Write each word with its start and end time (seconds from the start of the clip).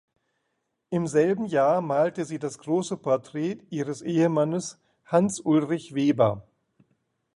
Im 0.89 1.05
selben 1.05 1.45
Jahr 1.45 1.79
malte 1.79 2.25
sie 2.25 2.39
das 2.39 2.57
große 2.57 2.97
Porträt 2.97 3.59
ihres 3.69 4.01
Ehemannes 4.01 4.79
Hans 5.05 5.39
Ulrich 5.39 5.93
Weber. 5.93 6.43